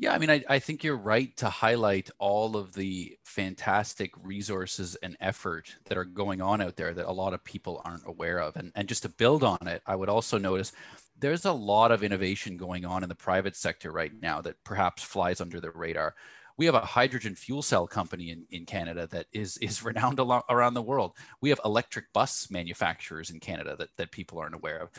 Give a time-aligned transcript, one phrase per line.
[0.00, 4.96] Yeah, I mean, I, I think you're right to highlight all of the fantastic resources
[5.02, 8.38] and effort that are going on out there that a lot of people aren't aware
[8.38, 8.56] of.
[8.56, 10.72] And, and just to build on it, I would also notice
[11.18, 15.02] there's a lot of innovation going on in the private sector right now that perhaps
[15.02, 16.14] flies under the radar.
[16.56, 20.72] We have a hydrogen fuel cell company in, in Canada that is, is renowned around
[20.72, 21.12] the world.
[21.42, 24.90] We have electric bus manufacturers in Canada that, that people aren't aware of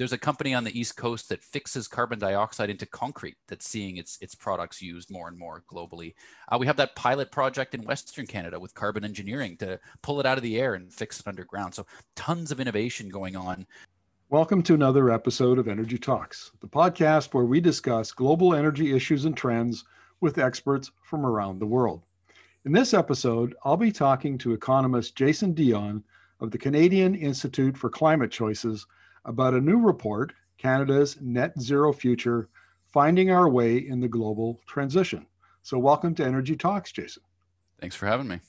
[0.00, 3.98] there's a company on the East Coast that fixes carbon dioxide into concrete that's seeing
[3.98, 6.14] its, its products used more and more globally.
[6.50, 10.24] Uh, we have that pilot project in Western Canada with carbon engineering to pull it
[10.24, 11.74] out of the air and fix it underground.
[11.74, 11.84] So
[12.16, 13.66] tons of innovation going on.
[14.30, 19.26] Welcome to another episode of Energy Talks, the podcast where we discuss global energy issues
[19.26, 19.84] and trends
[20.22, 22.04] with experts from around the world.
[22.64, 26.02] In this episode, I'll be talking to economist Jason Dion
[26.40, 28.86] of the Canadian Institute for Climate Choices
[29.24, 32.48] about a new report, Canada's Net Zero Future
[32.86, 35.26] Finding Our Way in the Global Transition.
[35.62, 37.22] So, welcome to Energy Talks, Jason.
[37.80, 38.40] Thanks for having me.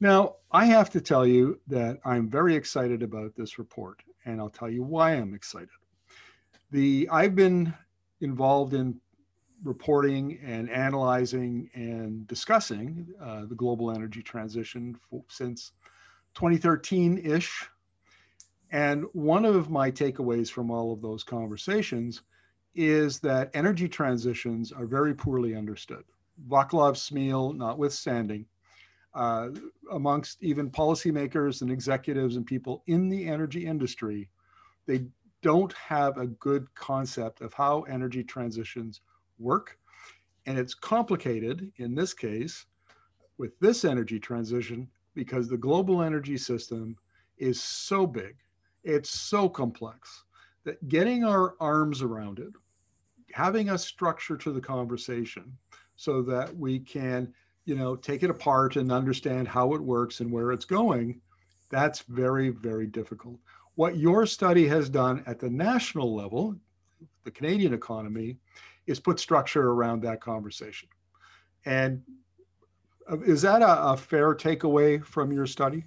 [0.00, 4.48] Now, I have to tell you that I'm very excited about this report, and I'll
[4.48, 5.68] tell you why I'm excited.
[6.70, 7.74] The I've been
[8.20, 9.00] involved in
[9.64, 15.72] reporting and analyzing and discussing uh, the global energy transition for, since
[16.34, 17.68] 2013 ish,
[18.70, 22.22] and one of my takeaways from all of those conversations
[22.74, 26.04] is that energy transitions are very poorly understood.
[26.48, 28.46] Vaclav Smil notwithstanding,
[29.14, 29.48] uh,
[29.90, 34.28] amongst even policymakers and executives and people in the energy industry,
[34.86, 35.04] they
[35.42, 39.00] don't have a good concept of how energy transitions
[39.38, 39.78] work.
[40.46, 42.66] And it's complicated in this case
[43.38, 46.96] with this energy transition because the global energy system
[47.38, 48.36] is so big
[48.84, 50.24] it's so complex
[50.64, 52.52] that getting our arms around it,
[53.32, 55.56] having a structure to the conversation
[55.96, 57.32] so that we can,
[57.64, 61.20] you know, take it apart and understand how it works and where it's going,
[61.70, 63.38] that's very, very difficult.
[63.74, 66.56] What your study has done at the national level,
[67.24, 68.36] the Canadian economy,
[68.86, 70.88] is put structure around that conversation.
[71.64, 72.02] And
[73.10, 75.84] uh, is that a, a fair takeaway from your study?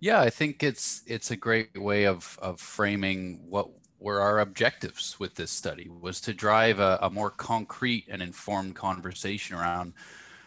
[0.00, 5.18] Yeah, I think it's it's a great way of of framing what were our objectives
[5.18, 9.92] with this study was to drive a, a more concrete and informed conversation around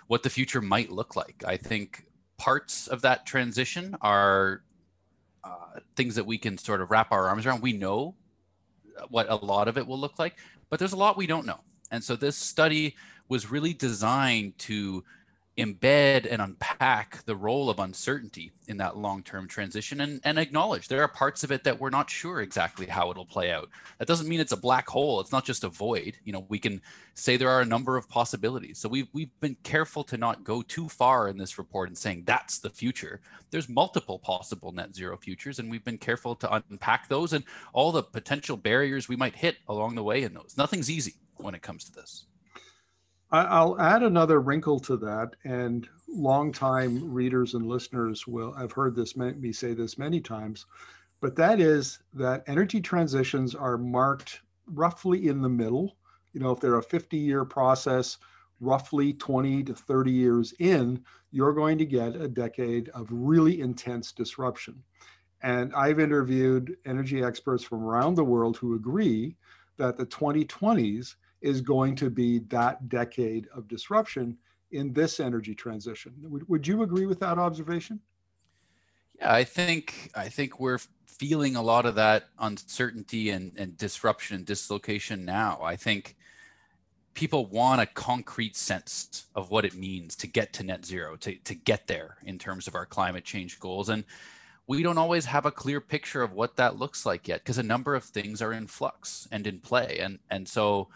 [0.08, 1.44] what the future might look like.
[1.46, 2.06] I think
[2.38, 4.64] parts of that transition are
[5.44, 7.62] uh, things that we can sort of wrap our arms around.
[7.62, 8.16] We know
[9.10, 10.38] what a lot of it will look like,
[10.70, 11.60] but there's a lot we don't know.
[11.92, 12.96] And so this study
[13.28, 15.04] was really designed to
[15.58, 21.02] embed and unpack the role of uncertainty in that long-term transition and, and acknowledge there
[21.02, 23.70] are parts of it that we're not sure exactly how it'll play out.
[23.98, 25.20] That doesn't mean it's a black hole.
[25.20, 26.16] It's not just a void.
[26.24, 26.82] You know we can
[27.16, 28.78] say there are a number of possibilities.
[28.80, 32.24] So we've, we've been careful to not go too far in this report and saying
[32.26, 33.20] that's the future.
[33.50, 37.92] There's multiple possible net zero futures and we've been careful to unpack those and all
[37.92, 40.56] the potential barriers we might hit along the way in those.
[40.58, 42.26] Nothing's easy when it comes to this
[43.34, 49.16] I'll add another wrinkle to that, and longtime readers and listeners will have heard this
[49.16, 50.66] me say this many times,
[51.22, 55.96] but that is that energy transitions are marked roughly in the middle.
[56.34, 58.18] You know, if they're a 50 year process,
[58.60, 64.12] roughly 20 to 30 years in, you're going to get a decade of really intense
[64.12, 64.84] disruption.
[65.42, 69.38] And I've interviewed energy experts from around the world who agree
[69.78, 74.38] that the 2020s is going to be that decade of disruption
[74.72, 76.14] in this energy transition.
[76.24, 78.00] Would, would you agree with that observation?
[79.18, 84.36] Yeah, I think I think we're feeling a lot of that uncertainty and, and disruption
[84.38, 85.60] and dislocation now.
[85.62, 86.16] I think
[87.14, 91.36] people want a concrete sense of what it means to get to net zero, to,
[91.36, 93.90] to get there in terms of our climate change goals.
[93.90, 94.06] And
[94.68, 97.64] we don't always have a clear picture of what that looks like yet because a
[97.64, 100.00] number of things are in flux and in play.
[100.00, 100.88] And and so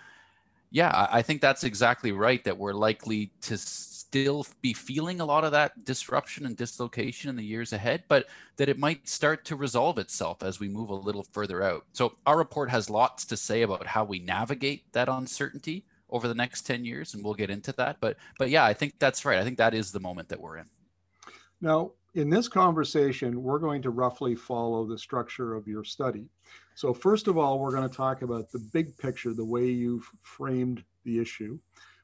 [0.75, 2.43] yeah, I think that's exactly right.
[2.43, 7.37] That we're likely to still be feeling a lot of that disruption and dislocation in
[7.37, 8.25] the years ahead, but
[8.57, 11.85] that it might start to resolve itself as we move a little further out.
[11.93, 16.35] So, our report has lots to say about how we navigate that uncertainty over the
[16.35, 17.95] next 10 years, and we'll get into that.
[18.01, 19.39] But, but yeah, I think that's right.
[19.39, 20.65] I think that is the moment that we're in.
[21.61, 26.25] Now, in this conversation, we're going to roughly follow the structure of your study.
[26.75, 30.09] So first of all, we're going to talk about the big picture, the way you've
[30.21, 31.57] framed the issue.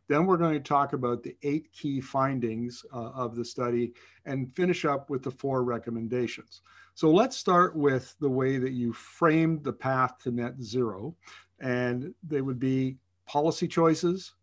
[0.08, 3.94] Then we're going to talk about the eight key findings uh, of the study
[4.26, 6.62] and finish up with the four recommendations.
[6.96, 11.16] So let's start with the way that you framed the path to net zero.
[11.60, 14.34] And they would be policy choices,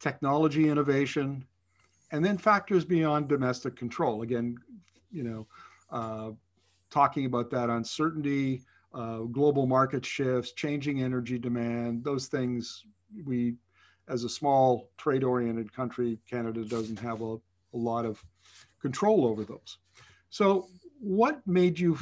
[0.00, 1.44] technology innovation,
[2.12, 4.22] and then factors beyond domestic control.
[4.22, 4.56] Again,
[5.10, 5.46] you know,
[5.90, 6.30] uh,
[6.90, 8.62] talking about that uncertainty,
[8.94, 12.84] uh, global market shifts, changing energy demand, those things
[13.24, 13.54] we,
[14.08, 18.22] as a small trade oriented country, Canada doesn't have a, a lot of
[18.80, 19.78] control over those.
[20.30, 20.68] So,
[21.00, 21.98] what made you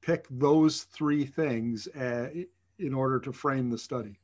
[0.00, 2.28] pick those three things uh,
[2.78, 4.18] in order to frame the study?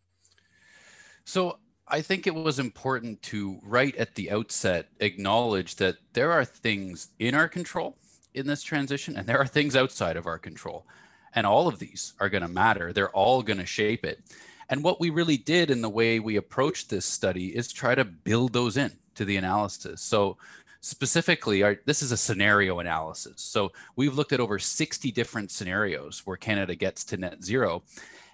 [1.25, 1.59] So,
[1.89, 7.09] I think it was important to, right at the outset, acknowledge that there are things
[7.19, 7.97] in our control
[8.35, 10.87] in this transition and there are things outside of our control.
[11.35, 12.93] And all of these are going to matter.
[12.93, 14.21] They're all going to shape it.
[14.69, 18.05] And what we really did in the way we approached this study is try to
[18.05, 20.01] build those in to the analysis.
[20.01, 20.39] So
[20.81, 23.41] specifically, our, this is a scenario analysis.
[23.43, 27.83] So we've looked at over 60 different scenarios where Canada gets to net zero.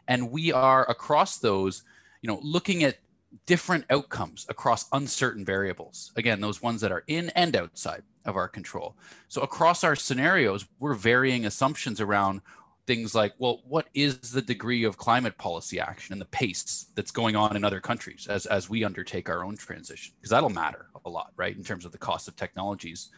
[0.06, 1.82] And we are across those,
[2.22, 2.98] you know, looking at
[3.46, 6.12] different outcomes across uncertain variables.
[6.16, 8.96] Again, those ones that are in and outside of our control.
[9.28, 12.40] So across our scenarios, we're varying assumptions around
[12.88, 17.10] things like, well, what is the degree of climate policy action and the pace that's
[17.10, 20.14] going on in other countries as, as we undertake our own transition?
[20.16, 23.10] Because that'll matter a lot, right, in terms of the cost of technologies.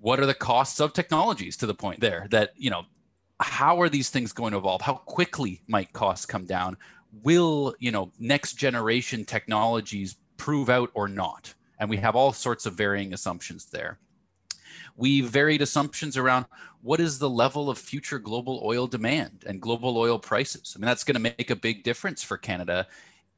[0.00, 2.84] What are the costs of technologies to the point there that, you know,
[3.38, 4.80] how are these things going to evolve?
[4.80, 6.78] How quickly might costs come down?
[7.22, 11.52] Will, you know, next generation technologies prove out or not?
[11.78, 13.98] And we have all sorts of varying assumptions there.
[14.96, 16.46] We varied assumptions around
[16.82, 20.74] what is the level of future global oil demand and global oil prices.
[20.74, 22.86] I mean, that's going to make a big difference for Canada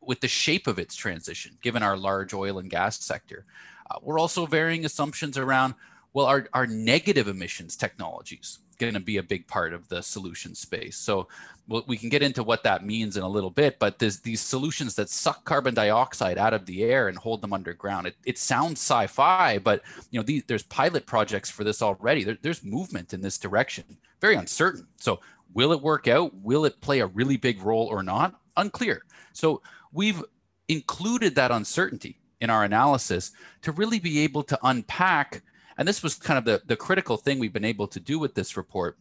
[0.01, 3.45] with the shape of its transition, given our large oil and gas sector.
[3.91, 5.75] Uh, we're also varying assumptions around
[6.15, 10.55] well, our, our negative emissions technologies going to be a big part of the solution
[10.55, 10.97] space.
[10.97, 11.29] So
[11.69, 14.95] we'll, we can get into what that means in a little bit, but these solutions
[14.97, 18.07] that suck carbon dioxide out of the air and hold them underground.
[18.07, 22.25] It, it sounds sci-fi, but you know these, there's pilot projects for this already.
[22.25, 23.85] There, there's movement in this direction.
[24.21, 24.87] Very uncertain.
[24.97, 25.21] So
[25.55, 26.35] will it work out?
[26.35, 28.41] Will it play a really big role or not?
[28.57, 29.03] Unclear.
[29.33, 29.63] So
[29.93, 30.23] we've
[30.69, 33.33] included that uncertainty in our analysis
[33.63, 35.43] to really be able to unpack
[35.79, 38.35] and this was kind of the, the critical thing we've been able to do with
[38.35, 38.99] this report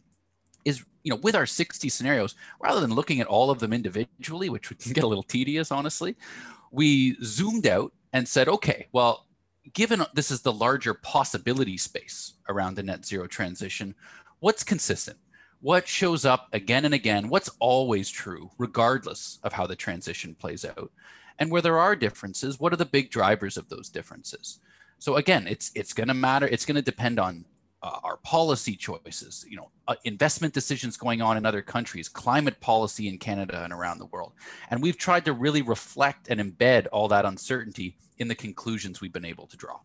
[0.64, 4.48] is you know with our 60 scenarios rather than looking at all of them individually
[4.48, 6.16] which can get a little tedious honestly
[6.70, 9.26] we zoomed out and said okay well
[9.72, 13.94] given this is the larger possibility space around the net zero transition
[14.42, 15.16] what's consistent?
[15.60, 17.28] What shows up again and again?
[17.28, 20.90] What's always true regardless of how the transition plays out?
[21.38, 24.58] And where there are differences what are the big drivers of those differences
[25.02, 26.46] so again, it's it's going to matter.
[26.46, 27.44] It's going to depend on
[27.82, 32.60] uh, our policy choices, you know, uh, investment decisions going on in other countries, climate
[32.60, 34.32] policy in Canada and around the world.
[34.70, 39.12] And we've tried to really reflect and embed all that uncertainty in the conclusions we've
[39.12, 39.80] been able to draw.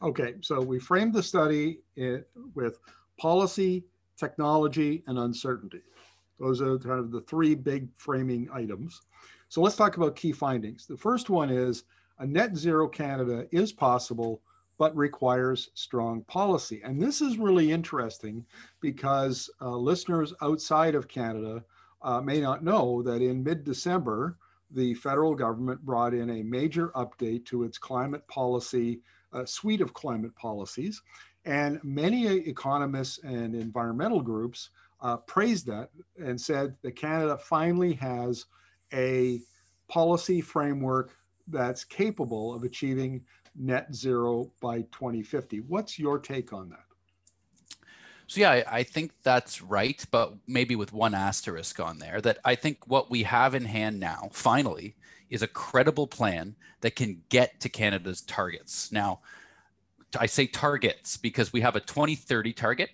[0.00, 2.78] Okay, so we framed the study it, with
[3.18, 3.82] policy,
[4.16, 5.82] technology, and uncertainty.
[6.38, 9.00] Those are kind of the three big framing items.
[9.48, 10.86] So let's talk about key findings.
[10.86, 11.82] The first one is
[12.20, 14.40] a net zero Canada is possible
[14.78, 16.80] but requires strong policy.
[16.84, 18.44] And this is really interesting
[18.80, 21.62] because uh, listeners outside of Canada
[22.02, 24.36] uh, may not know that in mid December,
[24.70, 29.00] the federal government brought in a major update to its climate policy
[29.32, 31.02] uh, suite of climate policies.
[31.44, 38.46] And many economists and environmental groups uh, praised that and said that Canada finally has
[38.92, 39.40] a
[39.88, 41.16] policy framework
[41.48, 43.22] that's capable of achieving
[43.56, 45.60] net zero by 2050.
[45.60, 46.84] What's your take on that?
[48.26, 52.54] So yeah, I, think that's right, but maybe with one asterisk on there that I
[52.54, 54.96] think what we have in hand now, finally,
[55.28, 58.90] is a credible plan that can get to Canada's targets.
[58.90, 59.20] Now,
[60.18, 62.90] I say targets because we have a 2030 target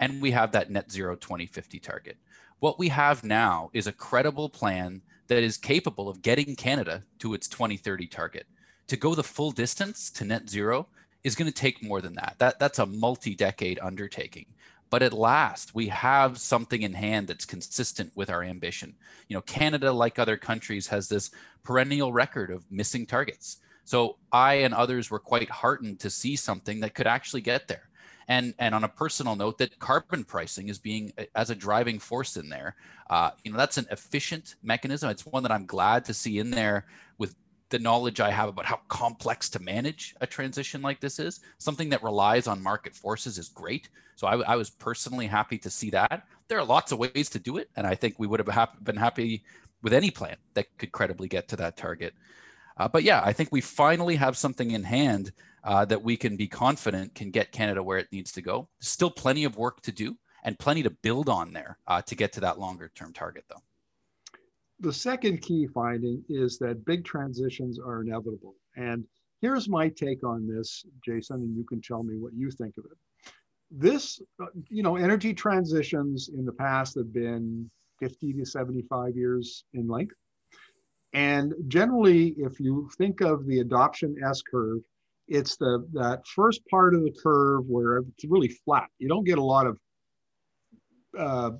[0.00, 2.16] and we have that net zero 2050 target.
[2.58, 7.34] What we have now is a credible plan that is capable of getting Canada to
[7.34, 8.46] its 2030 target
[8.86, 10.86] to go the full distance to net zero
[11.24, 12.36] is going to take more than that.
[12.38, 14.46] That that's a multi-decade undertaking.
[14.90, 18.94] But at last, we have something in hand that's consistent with our ambition.
[19.28, 21.30] You know, Canada, like other countries, has this
[21.62, 23.58] perennial record of missing targets.
[23.84, 27.88] So I and others were quite heartened to see something that could actually get there.
[28.28, 32.36] And, and on a personal note, that carbon pricing is being as a driving force
[32.36, 32.76] in there.
[33.10, 35.10] Uh, you know, that's an efficient mechanism.
[35.10, 36.86] It's one that I'm glad to see in there
[37.18, 37.34] with
[37.72, 41.88] the knowledge I have about how complex to manage a transition like this is, something
[41.88, 43.88] that relies on market forces is great.
[44.14, 46.28] So I, I was personally happy to see that.
[46.46, 48.96] There are lots of ways to do it, and I think we would have been
[48.96, 49.42] happy
[49.82, 52.14] with any plan that could credibly get to that target.
[52.76, 55.32] Uh, but yeah, I think we finally have something in hand
[55.64, 58.68] uh, that we can be confident can get Canada where it needs to go.
[58.80, 62.32] Still plenty of work to do and plenty to build on there uh, to get
[62.34, 63.62] to that longer term target, though.
[64.82, 68.56] The second key finding is that big transitions are inevitable.
[68.76, 69.04] And
[69.40, 72.86] here's my take on this, Jason, and you can tell me what you think of
[72.86, 73.32] it.
[73.70, 77.70] This, uh, you know, energy transitions in the past have been
[78.00, 80.16] 50 to 75 years in length.
[81.12, 84.80] And generally, if you think of the adoption S curve,
[85.28, 88.88] it's the that first part of the curve where it's really flat.
[88.98, 89.78] You don't get a lot of
[91.16, 91.50] uh,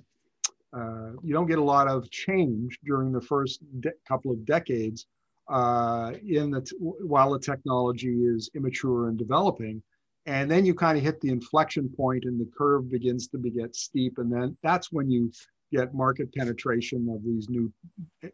[0.73, 3.61] uh, you don't get a lot of change during the first
[4.07, 5.07] couple of decades
[5.50, 9.83] uh, in the while the technology is immature and developing.
[10.26, 13.75] And then you kind of hit the inflection point and the curve begins to get
[13.75, 14.19] steep.
[14.19, 15.33] And then that's when you
[15.73, 17.73] get market penetration of these new,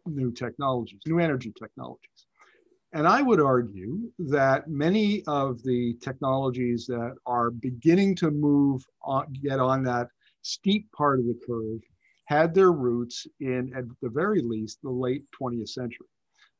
[0.05, 2.27] new technologies, new energy technologies.
[2.93, 9.33] And I would argue that many of the technologies that are beginning to move on,
[9.43, 10.07] get on that
[10.41, 11.81] steep part of the curve
[12.29, 16.05] had their roots in, at the very least, the late 20th century.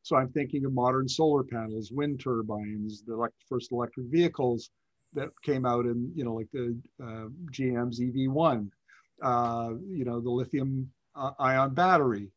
[0.02, 4.72] So I'm thinking of modern solar panels, wind turbines, the elect- first electric vehicles
[5.14, 8.68] that came out in, you know, like the uh, GM's EV1,
[9.22, 12.32] uh, you know, the lithium uh, ion battery,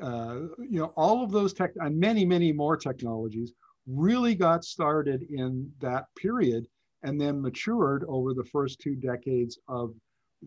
[0.00, 3.52] uh, you know, all of those tech and many, many more technologies
[3.86, 6.66] really got started in that period
[7.04, 9.94] and then matured over the first two decades of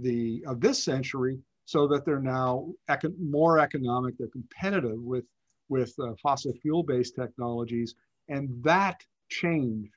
[0.01, 5.25] the of this century so that they're now econ- more economic they're competitive with
[5.67, 7.95] with uh, fossil fuel based technologies.
[8.29, 9.89] And that change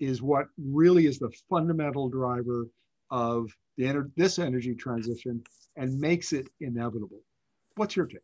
[0.00, 2.68] is what really is the fundamental driver
[3.10, 5.42] of the ener- this energy transition
[5.76, 7.20] and makes it inevitable.
[7.76, 8.20] What's your take?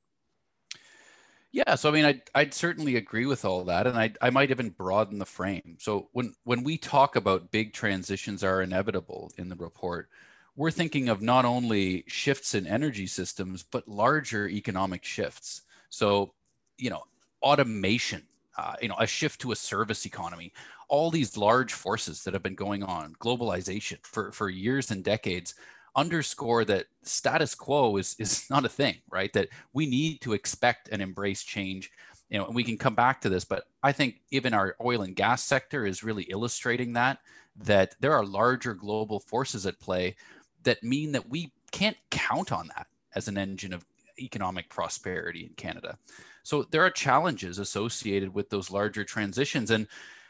[1.52, 4.50] Yeah, so I mean, I'd, I'd certainly agree with all that, and I, I might
[4.50, 5.76] even broaden the frame.
[5.79, 10.09] So when when we talk about big transitions are inevitable in the report,
[10.57, 15.63] we're thinking of not only shifts in energy systems, but larger economic shifts.
[15.89, 16.35] So,
[16.79, 17.03] you know,
[17.43, 18.23] automation,
[18.59, 20.53] uh, you know, a shift to a service economy,
[20.89, 25.55] all these large forces that have been going on, globalization for, for years and decades
[25.97, 29.33] underscore that status quo is, is not a thing, right?
[29.33, 31.91] That we need to expect and embrace change.
[32.29, 35.03] You know, and we can come back to this, but I think even our oil
[35.03, 37.19] and gas sector is really illustrating that,
[37.57, 40.17] that there are larger global forces at play
[40.64, 43.85] that mean that we can't count on that as an engine of
[44.19, 45.99] economic prosperity in Canada.
[46.42, 49.71] So there are challenges associated with those larger transitions.
[49.71, 49.87] And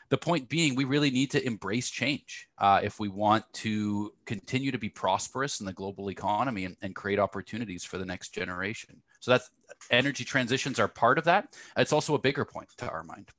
[0.08, 4.70] the point being, we really need to embrace change uh, if we want to continue
[4.70, 9.00] to be prosperous in the global economy and, and create opportunities for the next generation.
[9.20, 9.50] So that's
[9.90, 11.56] energy transitions are part of that.
[11.76, 13.30] It's also a bigger point to our mind.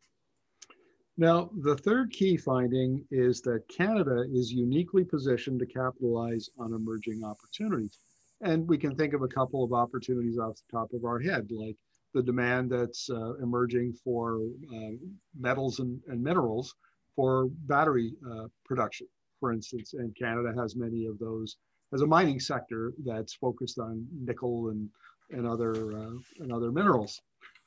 [1.17, 7.23] Now, the third key finding is that Canada is uniquely positioned to capitalize on emerging
[7.23, 7.99] opportunities.
[8.41, 11.49] And we can think of a couple of opportunities off the top of our head,
[11.51, 11.77] like
[12.15, 14.41] the demand that's uh, emerging for
[14.75, 14.91] uh,
[15.39, 16.75] metals and, and, minerals
[17.15, 19.07] for battery uh, production,
[19.39, 19.93] for instance.
[19.93, 21.57] And Canada has many of those
[21.93, 24.89] as a mining sector that's focused on nickel and,
[25.29, 27.21] and, other, uh, and other minerals.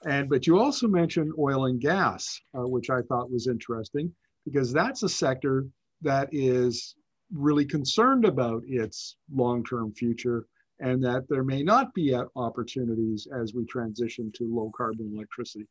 [0.05, 4.13] And but you also mentioned oil and gas, uh, which I thought was interesting
[4.45, 5.67] because that's a sector
[6.03, 6.95] that is
[7.33, 10.47] really concerned about its long-term future
[10.81, 15.67] and that there may not be opportunities as we transition to low carbon electricity.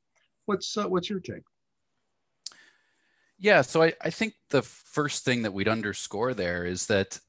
[0.46, 1.44] What's uh, what's your take?
[3.38, 7.20] Yeah, so I, I think the first thing that we'd underscore there is that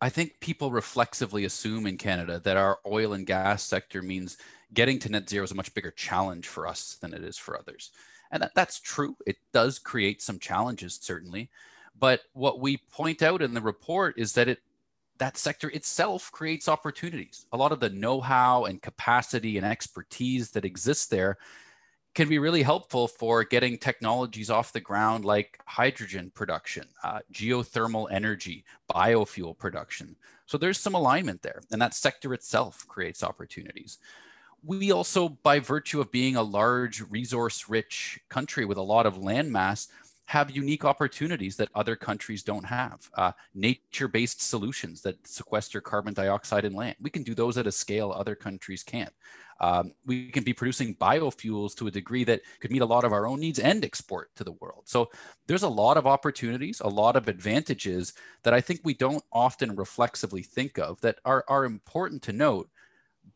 [0.00, 4.38] I think people reflexively assume in Canada that our oil and gas sector means
[4.72, 7.58] getting to net zero is a much bigger challenge for us than it is for
[7.58, 7.90] others.
[8.30, 9.16] And that, that's true.
[9.26, 11.50] It does create some challenges, certainly.
[11.98, 14.60] But what we point out in the report is that it
[15.18, 17.44] that sector itself creates opportunities.
[17.52, 21.36] A lot of the know-how and capacity and expertise that exists there
[22.14, 28.10] can be really helpful for getting technologies off the ground like hydrogen production, uh, geothermal
[28.10, 30.16] energy, biofuel production.
[30.46, 33.98] So there's some alignment there, and that sector itself creates opportunities.
[34.64, 39.16] We also, by virtue of being a large resource rich country with a lot of
[39.16, 39.88] landmass,
[40.26, 43.10] have unique opportunities that other countries don't have.
[43.14, 46.94] Uh, nature-based solutions that sequester carbon dioxide in land.
[47.00, 49.12] We can do those at a scale other countries can't.
[49.60, 53.12] Um, we can be producing biofuels to a degree that could meet a lot of
[53.12, 54.84] our own needs and export to the world.
[54.86, 55.10] So
[55.46, 59.76] there's a lot of opportunities, a lot of advantages that I think we don't often
[59.76, 62.70] reflexively think of that are, are important to note.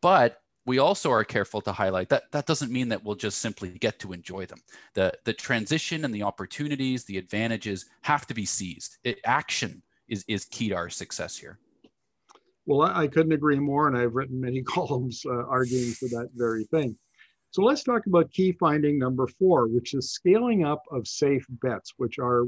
[0.00, 3.68] But we also are careful to highlight that that doesn't mean that we'll just simply
[3.70, 4.60] get to enjoy them.
[4.94, 8.96] The, the transition and the opportunities, the advantages have to be seized.
[9.04, 11.58] It, action is, is key to our success here.
[12.66, 16.64] Well, I, couldn't agree more, and I've written many columns uh, arguing for that very
[16.64, 16.96] thing.
[17.50, 21.92] So let's talk about key finding number four, which is scaling up of safe bets,
[21.98, 22.44] which are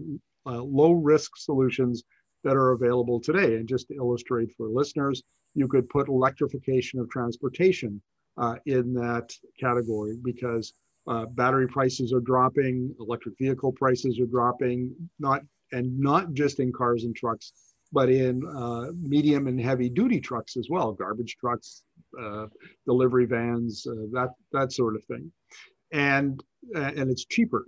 [0.46, 2.02] uh, low risk solutions
[2.44, 3.56] that are available today.
[3.56, 5.22] And just to illustrate for listeners,
[5.54, 8.00] you could put electrification of transportation
[8.36, 10.72] uh, in that category because
[11.06, 15.42] uh, battery prices are dropping, electric vehicle prices are dropping, not
[15.72, 17.52] and not just in cars and trucks,
[17.96, 21.84] but in uh, medium and heavy duty trucks as well, garbage trucks,
[22.22, 22.46] uh,
[22.84, 25.32] delivery vans, uh, that that sort of thing,
[25.92, 27.66] and and it's cheaper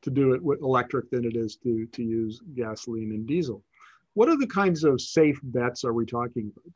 [0.00, 3.62] to do it with electric than it is to to use gasoline and diesel.
[4.14, 6.72] What are the kinds of safe bets are we talking about?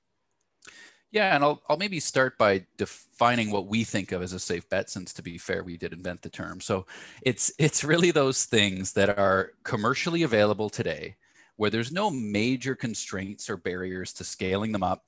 [1.13, 4.69] Yeah, and I'll, I'll maybe start by defining what we think of as a safe
[4.69, 6.61] bet, since to be fair, we did invent the term.
[6.61, 6.85] So
[7.23, 11.17] it's it's really those things that are commercially available today,
[11.63, 15.05] where there's no major constraints or barriers to scaling them up.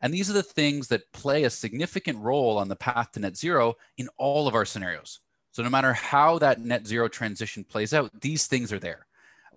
[0.00, 3.36] And these are the things that play a significant role on the path to net
[3.36, 5.20] zero in all of our scenarios.
[5.52, 9.06] So no matter how that net zero transition plays out, these things are there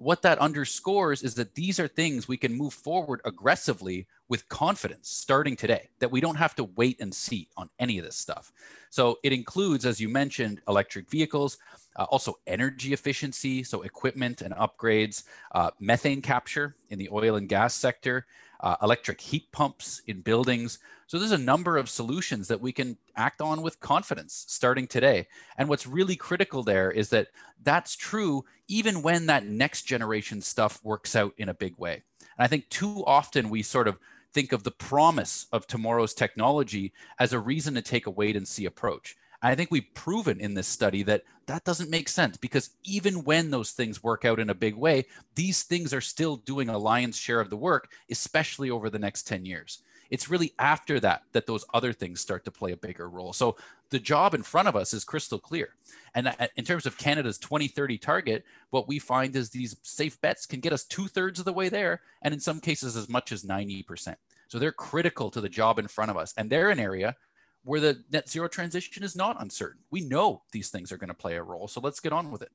[0.02, 5.10] what that underscores is that these are things we can move forward aggressively with confidence
[5.10, 8.54] starting today, that we don't have to wait and see on any of this stuff.
[8.90, 11.58] So it includes, as you mentioned, electric vehicles,
[11.98, 17.50] uh, also energy efficiency, so equipment and upgrades, uh, methane capture in the oil and
[17.50, 18.26] gas sector,
[18.62, 20.80] uh, electric heat pumps in buildings.
[21.08, 25.28] So there's a number of solutions that we can act on with confidence starting today.
[25.58, 27.28] And what's really critical there is that
[27.64, 32.04] that's true even when that next generation stuff works out in a big way.
[32.38, 34.00] And I think too often we sort of
[34.34, 38.48] think of the promise of tomorrow's technology as a reason to take a wait and
[38.48, 39.18] see approach.
[39.44, 43.50] I think we've proven in this study that that doesn't make sense because even when
[43.50, 47.18] those things work out in a big way, these things are still doing a lion's
[47.18, 49.82] share of the work, especially over the next 10 years.
[50.12, 53.34] It's really after that that those other things start to play a bigger role.
[53.34, 53.56] So
[53.90, 55.70] the job in front of us is crystal clear.
[56.14, 60.46] And uh, in terms of Canada's 2030 target, what we find is these safe bets
[60.46, 63.32] can get us two thirds of the way there, and in some cases, as much
[63.32, 64.16] as 90%.
[64.48, 66.34] So they're critical to the job in front of us.
[66.36, 67.16] And they're an area
[67.64, 69.82] where the net zero transition is not uncertain.
[69.92, 71.68] We know these things are going to play a role.
[71.68, 72.52] So let's get on with it.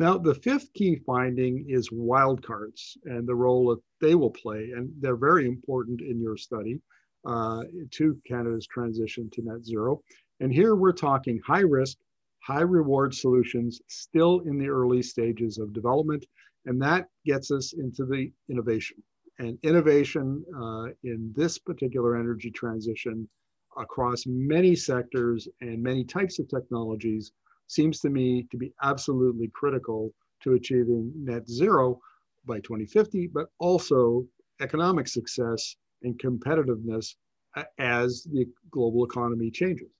[0.00, 4.70] Now, the fifth key finding is wildcards and the role that they will play.
[4.74, 6.80] And they're very important in your study
[7.26, 10.00] uh, to Canada's transition to net zero.
[10.40, 11.98] And here we're talking high risk,
[12.42, 16.24] high reward solutions still in the early stages of development.
[16.64, 19.02] And that gets us into the innovation.
[19.38, 23.28] And innovation uh, in this particular energy transition
[23.76, 27.32] across many sectors and many types of technologies
[27.70, 32.00] seems to me to be absolutely critical to achieving net zero
[32.44, 34.26] by 2050, but also
[34.60, 37.14] economic success and competitiveness
[37.78, 39.90] as the global economy changes.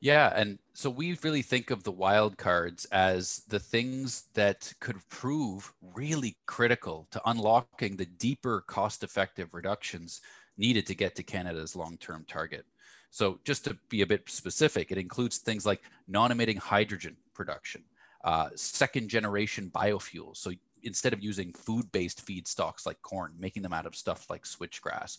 [0.00, 5.08] Yeah, and so we really think of the wild cards as the things that could
[5.08, 10.20] prove really critical to unlocking the deeper cost effective reductions
[10.56, 12.66] needed to get to Canada's long term target.
[13.12, 17.84] So, just to be a bit specific, it includes things like non emitting hydrogen production,
[18.24, 20.38] uh, second generation biofuels.
[20.38, 24.44] So, instead of using food based feedstocks like corn, making them out of stuff like
[24.44, 25.18] switchgrass.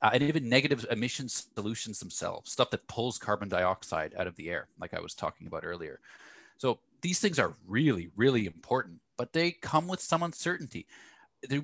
[0.00, 4.50] Uh, and even negative emission solutions themselves, stuff that pulls carbon dioxide out of the
[4.50, 6.00] air, like I was talking about earlier.
[6.56, 10.86] So these things are really, really important, but they come with some uncertainty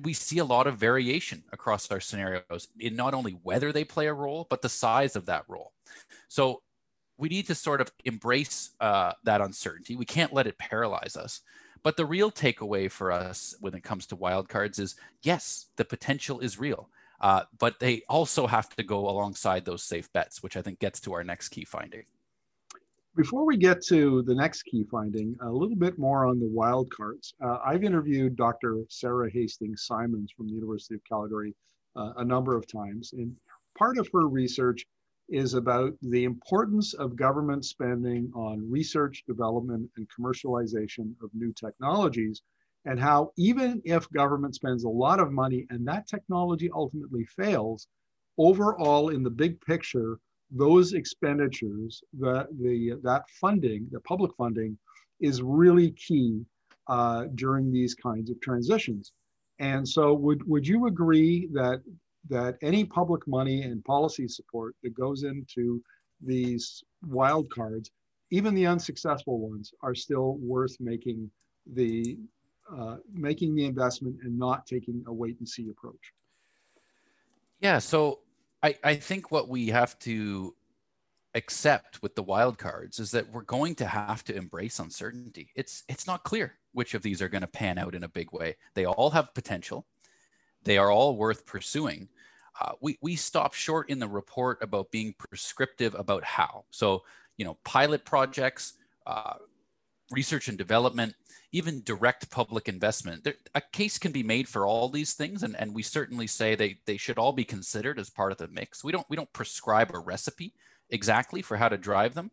[0.03, 4.07] we see a lot of variation across our scenarios in not only whether they play
[4.07, 5.73] a role, but the size of that role.
[6.27, 6.61] So
[7.17, 9.95] we need to sort of embrace uh, that uncertainty.
[9.95, 11.41] We can't let it paralyze us.
[11.83, 16.39] But the real takeaway for us when it comes to wildcards is yes, the potential
[16.39, 16.89] is real,
[17.19, 20.99] uh, but they also have to go alongside those safe bets, which I think gets
[21.01, 22.03] to our next key finding.
[23.13, 27.33] Before we get to the next key finding, a little bit more on the wildcards.
[27.43, 28.85] Uh, I've interviewed Dr.
[28.87, 31.53] Sara Hastings Simons from the University of Calgary
[31.97, 33.35] uh, a number of times, and
[33.77, 34.85] part of her research
[35.27, 42.41] is about the importance of government spending on research, development, and commercialization of new technologies,
[42.85, 47.89] and how even if government spends a lot of money and that technology ultimately fails,
[48.37, 50.17] overall in the big picture,
[50.51, 54.77] those expenditures, that the that funding, the public funding,
[55.19, 56.45] is really key
[56.87, 59.13] uh, during these kinds of transitions.
[59.59, 61.81] And so, would would you agree that
[62.29, 65.81] that any public money and policy support that goes into
[66.23, 67.91] these wild cards,
[68.29, 71.31] even the unsuccessful ones, are still worth making
[71.73, 72.17] the
[72.75, 76.13] uh, making the investment and not taking a wait and see approach.
[77.59, 78.19] Yeah, so
[78.63, 80.55] I, I think what we have to
[81.33, 85.49] accept with the wild cards is that we're going to have to embrace uncertainty.
[85.55, 88.31] It's it's not clear which of these are going to pan out in a big
[88.33, 88.57] way.
[88.73, 89.85] They all have potential.
[90.63, 92.09] They are all worth pursuing.
[92.59, 96.65] Uh, we we stop short in the report about being prescriptive about how.
[96.69, 97.03] So
[97.37, 98.73] you know, pilot projects,
[99.07, 99.35] uh,
[100.11, 101.15] research and development,
[101.51, 103.23] even direct public investment.
[103.23, 106.55] There, a case can be made for all these things, and, and we certainly say
[106.55, 108.83] they, they should all be considered as part of the mix.
[108.83, 110.53] We don't we don't prescribe a recipe
[110.89, 112.31] exactly for how to drive them.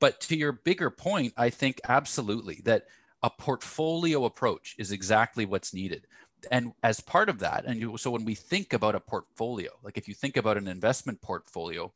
[0.00, 2.86] But to your bigger point, I think absolutely that
[3.22, 6.06] a portfolio approach is exactly what's needed.
[6.50, 9.96] And as part of that, and you, so when we think about a portfolio, like
[9.96, 11.92] if you think about an investment portfolio,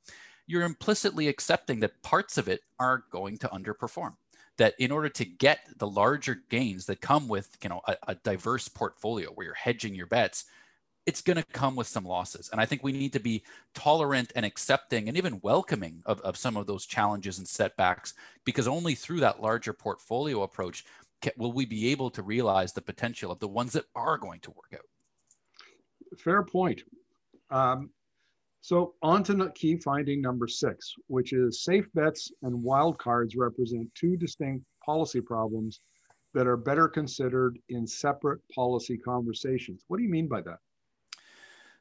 [0.47, 4.15] you're implicitly accepting that parts of it are going to underperform
[4.59, 8.15] that in order to get the larger gains that come with you know a, a
[8.17, 10.45] diverse portfolio where you're hedging your bets
[11.07, 12.49] it's going to come with some losses.
[12.51, 13.43] And i think we need to be
[13.75, 18.15] tolerant and accepting and even welcoming of, of some of those challenges and setbacks
[18.45, 20.85] because only through that larger portfolio approach
[21.23, 24.41] can, will we be able to realize the potential of the ones that are going
[24.41, 26.19] to work out.
[26.19, 26.83] Fair point.
[27.51, 27.91] Um,
[28.67, 34.17] so on to key finding number six, which is safe bets and wildcards represent two
[34.17, 35.79] distinct policy problems
[36.35, 39.85] that are better considered in separate policy conversations.
[39.87, 40.59] What do you mean by that?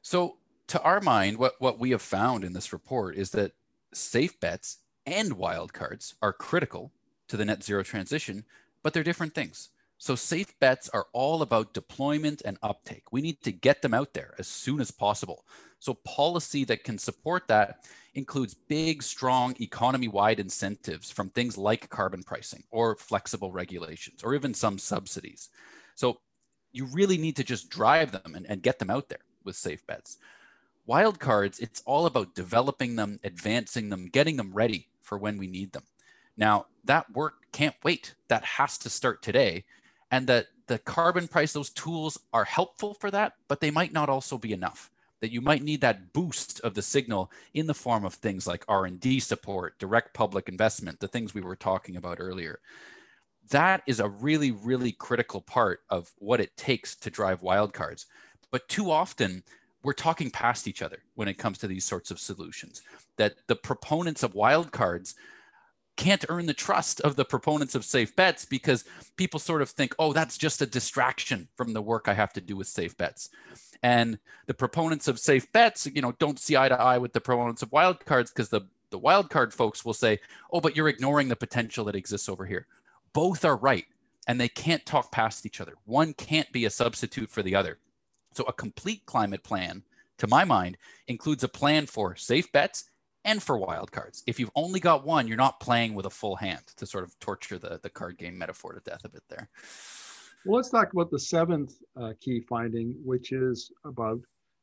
[0.02, 0.36] So
[0.68, 3.50] to our mind, what, what we have found in this report is that
[3.92, 6.92] safe bets and wildcards are critical
[7.26, 8.44] to the net zero transition,
[8.84, 9.70] but they're different things.
[9.98, 13.12] So safe bets are all about deployment and uptake.
[13.12, 15.44] We need to get them out there as soon as possible.
[15.78, 22.22] So policy that can support that includes big, strong economy-wide incentives from things like carbon
[22.22, 25.48] pricing or flexible regulations or even some subsidies.
[25.94, 26.20] So
[26.72, 29.86] you really need to just drive them and, and get them out there with safe
[29.86, 30.18] bets.
[30.88, 35.72] Wildcards, it's all about developing them, advancing them, getting them ready for when we need
[35.72, 35.84] them.
[36.36, 38.14] Now, that work can't wait.
[38.28, 39.64] That has to start today
[40.10, 44.08] and that the carbon price those tools are helpful for that but they might not
[44.08, 44.90] also be enough
[45.20, 48.64] that you might need that boost of the signal in the form of things like
[48.68, 52.60] r&d support direct public investment the things we were talking about earlier.
[53.50, 58.06] That is a really really critical part of what it takes to drive wildcards
[58.50, 59.42] but too often
[59.82, 62.82] we're talking past each other when it comes to these sorts of solutions
[63.16, 65.14] that the proponents of wildcards
[65.96, 68.84] can't earn the trust of the proponents of safe bets because
[69.16, 72.40] people sort of think, oh, that's just a distraction from the work I have to
[72.40, 73.30] do with safe bets.
[73.82, 77.20] And the proponents of safe bets, you know, don't see eye to eye with the
[77.20, 80.20] proponents of wildcards because the, the wildcard folks will say,
[80.52, 82.66] oh, but you're ignoring the potential that exists over here.
[83.12, 83.86] Both are right,
[84.26, 85.74] and they can't talk past each other.
[85.84, 87.78] One can't be a substitute for the other.
[88.32, 89.82] So a complete climate plan,
[90.18, 90.76] to my mind,
[91.08, 92.84] includes a plan for safe bets
[93.26, 94.22] and for wildcards.
[94.26, 97.18] If you've only got one, you're not playing with a full hand to sort of
[97.18, 99.50] torture the, the card game metaphor to death a bit there.
[100.46, 104.20] Well, let's talk about the seventh uh, key finding, which is about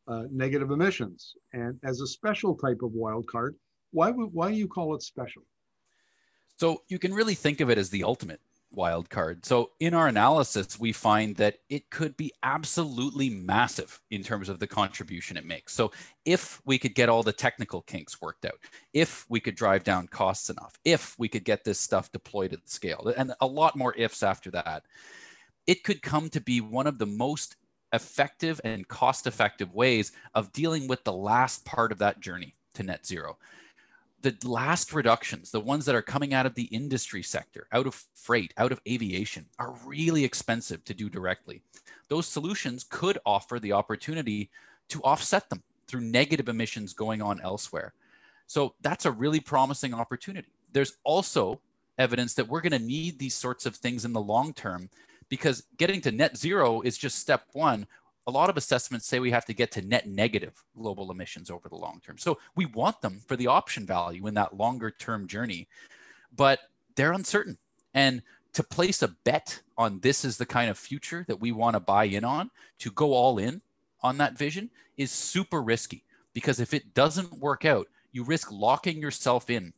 [0.08, 1.36] uh, negative emissions.
[1.52, 3.56] And as a special type of wildcard,
[3.91, 5.43] why, would, why do you call it special?
[6.58, 8.39] So you can really think of it as the ultimate
[8.76, 9.46] wild card.
[9.46, 14.60] So in our analysis, we find that it could be absolutely massive in terms of
[14.60, 15.74] the contribution it makes.
[15.74, 15.92] So
[16.26, 18.60] if we could get all the technical kinks worked out,
[18.94, 22.68] if we could drive down costs enough, if we could get this stuff deployed at
[22.70, 24.84] scale, and a lot more ifs after that,
[25.68, 27.56] it could come to be one of the most
[27.94, 32.84] effective and cost effective ways of dealing with the last part of that journey to
[32.84, 33.38] net zero
[34.24, 38.06] the last reductions, the ones that are coming out of the industry sector, out of
[38.16, 41.62] freight, out of aviation, are really expensive to do directly.
[42.08, 44.50] Those solutions could offer the opportunity
[44.90, 47.94] to offset them through negative emissions going on elsewhere.
[48.48, 50.50] So that's a really promising opportunity.
[50.72, 51.60] There's also
[51.98, 54.90] evidence that we're going to need these sorts of things in the long term
[55.30, 57.88] because getting to net zero is just step one
[58.26, 61.68] a lot of assessments say we have to get to net negative global emissions over
[61.68, 62.18] the long term.
[62.18, 65.68] So we want them for the option value in that longer term journey,
[66.36, 66.60] but
[66.96, 67.58] they're uncertain.
[67.94, 68.22] And
[68.54, 71.80] to place a bet on this is the kind of future that we want to
[71.80, 73.62] buy in on, to go all in
[74.02, 79.02] on that vision is super risky because if it doesn't work out, you risk locking
[79.02, 79.74] yourself in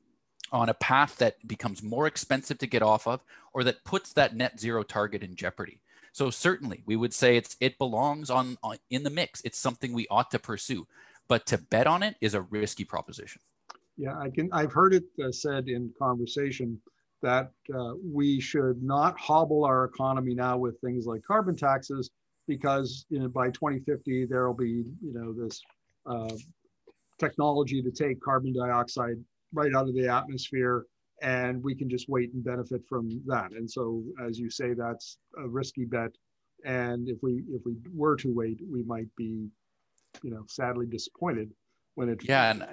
[0.52, 4.36] on a path that becomes more expensive to get off of or that puts that
[4.36, 5.80] net zero target in jeopardy.
[6.16, 9.42] So certainly we would say it's it belongs on, on in the mix.
[9.44, 10.88] It's something we ought to pursue,
[11.28, 13.42] but to bet on it is a risky proposition.
[13.98, 14.48] Yeah, I can.
[14.54, 16.80] I've heard it uh, said in conversation
[17.22, 22.12] that uh, we should not hobble our economy now with things like carbon taxes
[22.48, 25.62] because you know, by 2050 there will be you know this
[26.06, 26.34] uh,
[27.20, 29.18] technology to take carbon dioxide
[29.52, 30.86] right out of the atmosphere
[31.22, 33.52] and we can just wait and benefit from that.
[33.52, 36.12] And so as you say that's a risky bet.
[36.66, 39.48] And if we if we were to wait we might be
[40.24, 41.52] you know sadly disappointed
[41.96, 42.66] when it yeah and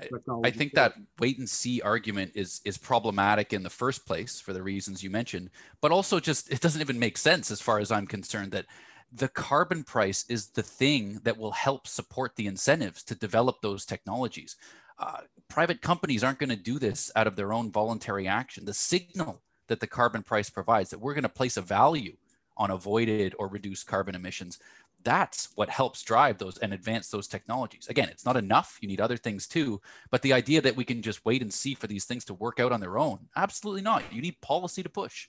[0.44, 4.52] i think that wait and see argument is is problematic in the first place for
[4.52, 5.50] the reasons you mentioned.
[5.80, 8.66] But also just it doesn't even make sense as far as i'm concerned that
[9.12, 13.84] the carbon price is the thing that will help support the incentives to develop those
[13.84, 14.56] technologies.
[14.98, 15.20] Uh,
[15.52, 19.42] private companies aren't going to do this out of their own voluntary action the signal
[19.68, 22.16] that the carbon price provides that we're going to place a value
[22.56, 24.58] on avoided or reduced carbon emissions
[25.04, 27.88] that's what helps drive those and advance those technologies.
[27.88, 28.78] Again, it's not enough.
[28.80, 29.80] You need other things too.
[30.12, 32.60] But the idea that we can just wait and see for these things to work
[32.60, 34.04] out on their own, absolutely not.
[34.12, 35.28] You need policy to push.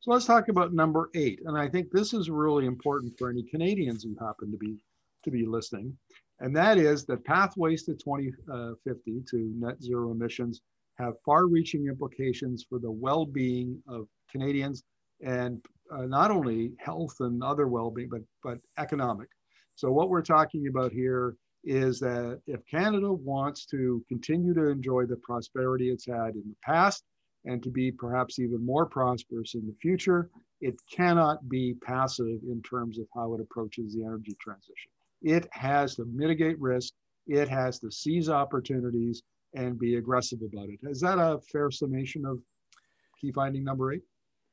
[0.00, 1.42] So let's talk about number eight.
[1.44, 4.76] And I think this is really important for any Canadians who happen to be
[5.26, 5.96] to be listening.
[6.40, 10.62] And that is that pathways to 2050 to net zero emissions
[10.98, 14.82] have far reaching implications for the well being of Canadians
[15.22, 19.28] and uh, not only health and other well-being, but but economic.
[19.74, 25.04] So what we're talking about here is that if Canada wants to continue to enjoy
[25.04, 27.04] the prosperity it's had in the past
[27.44, 32.62] and to be perhaps even more prosperous in the future, it cannot be passive in
[32.62, 34.90] terms of how it approaches the energy transition.
[35.22, 36.92] It has to mitigate risk,
[37.26, 39.22] it has to seize opportunities
[39.54, 40.78] and be aggressive about it.
[40.82, 42.38] Is that a fair summation of
[43.20, 44.02] key finding number eight?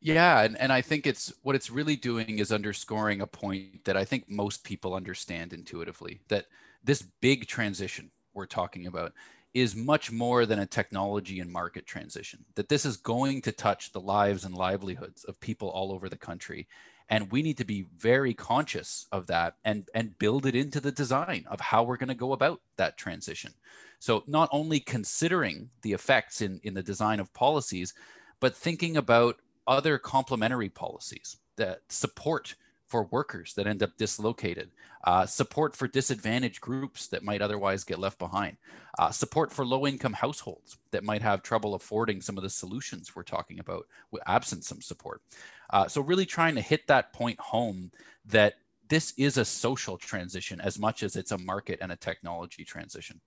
[0.01, 3.95] Yeah, and, and I think it's what it's really doing is underscoring a point that
[3.95, 6.47] I think most people understand intuitively that
[6.83, 9.13] this big transition we're talking about
[9.53, 12.43] is much more than a technology and market transition.
[12.55, 16.17] That this is going to touch the lives and livelihoods of people all over the
[16.17, 16.67] country.
[17.09, 20.91] And we need to be very conscious of that and, and build it into the
[20.91, 23.53] design of how we're going to go about that transition.
[23.99, 27.93] So, not only considering the effects in, in the design of policies,
[28.39, 29.37] but thinking about
[29.67, 32.55] other complementary policies that support
[32.93, 34.69] for workers that end up dislocated,
[35.05, 38.55] uh, support for disadvantaged groups that might otherwise get left behind,
[38.99, 43.15] uh, support for low income households that might have trouble affording some of the solutions
[43.15, 43.87] we're talking about
[44.27, 45.23] absent some support.
[45.71, 47.89] Uh, so, really trying to hit that point home
[48.25, 48.53] that
[48.89, 53.19] this is a social transition as much as it's a market and a technology transition.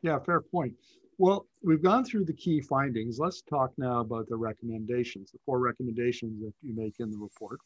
[0.00, 0.74] Yeah, fair point.
[1.18, 3.18] Well, we've gone through the key findings.
[3.18, 7.58] Let's talk now about the recommendations, the four recommendations that you make in the report.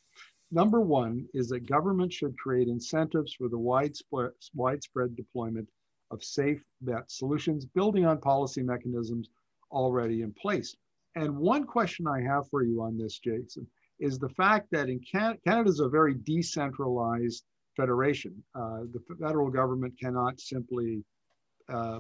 [0.55, 5.69] Number one is that government should create incentives for the widespread, widespread deployment
[6.13, 9.31] of safe bet solutions, building on policy mechanisms
[9.73, 10.77] already in place.
[11.17, 13.67] And one question I have for you on this, Jason,
[13.99, 17.43] is the fact that in Can- Canada is a very decentralized
[17.77, 18.41] federation.
[18.55, 21.03] Uh, the federal government cannot simply
[21.69, 21.99] uh,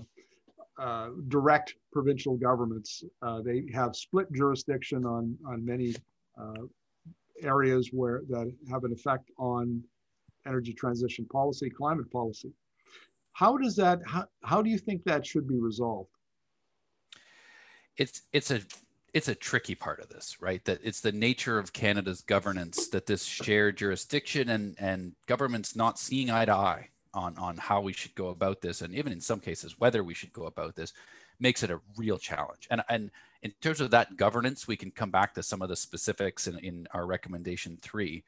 [0.79, 3.03] uh, direct provincial governments.
[3.21, 5.93] Uh, they have split jurisdiction on, on many
[6.41, 6.63] uh,
[7.45, 9.83] areas where that have an effect on
[10.47, 12.53] energy transition policy, climate policy.
[13.33, 16.11] How does that, how, how do you think that should be resolved?
[17.97, 18.61] It's, it's a,
[19.13, 20.65] it's a tricky part of this, right?
[20.65, 25.99] That it's the nature of Canada's governance that this shared jurisdiction and, and governments not
[25.99, 29.21] seeing eye to eye on on how we should go about this and even in
[29.21, 30.93] some cases whether we should go about this
[31.39, 33.11] makes it a real challenge and and
[33.45, 36.59] in terms of that governance we can come back to some of the specifics in,
[36.61, 38.25] in our recommendation three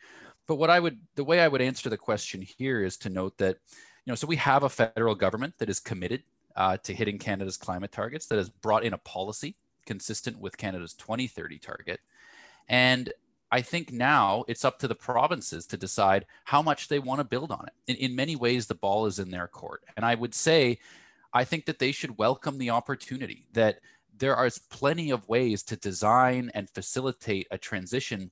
[0.46, 3.36] but what i would the way i would answer the question here is to note
[3.38, 3.56] that
[4.04, 6.22] you know so we have a federal government that is committed
[6.54, 10.94] uh, to hitting canada's climate targets that has brought in a policy consistent with canada's
[10.94, 12.00] 2030 target
[12.68, 13.12] and
[13.52, 17.24] I think now it's up to the provinces to decide how much they want to
[17.24, 17.74] build on it.
[17.86, 19.84] In, in many ways, the ball is in their court.
[19.96, 20.80] And I would say,
[21.32, 23.80] I think that they should welcome the opportunity that
[24.18, 28.30] there are plenty of ways to design and facilitate a transition